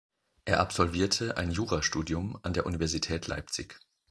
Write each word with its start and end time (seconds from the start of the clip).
Er 0.45 0.59
absolvierte 0.59 1.37
ein 1.37 1.51
Jurastudium 1.51 2.39
an 2.41 2.53
der 2.53 2.65
Universität 2.65 3.27
Leipzig. 3.27 3.79